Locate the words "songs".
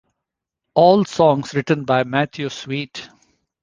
1.05-1.53